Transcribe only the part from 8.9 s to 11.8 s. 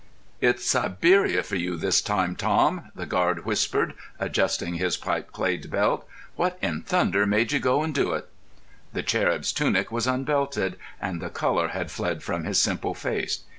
The cherub's tunic was unbelted, and the colour